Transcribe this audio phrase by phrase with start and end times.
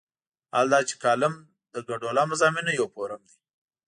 [0.53, 1.33] حال دا چې کالم
[1.73, 3.35] د ګډوله مضامینو یو فورم دی.